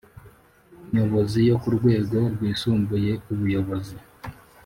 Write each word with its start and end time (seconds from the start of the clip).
Nyobozi 0.93 1.39
yo 1.49 1.55
ku 1.61 1.67
rwego 1.77 2.17
rwisumbuye 2.33 3.11
ubuyobozi 3.31 3.95